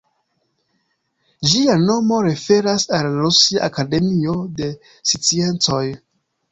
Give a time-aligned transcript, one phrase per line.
[1.51, 4.75] Ĝia nomo referas al la Rusia Akademio de
[5.13, 5.85] Sciencoj.